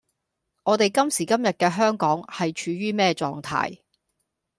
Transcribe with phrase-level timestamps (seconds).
[0.63, 3.81] 我哋今時今日嘅香港係處於咩狀態?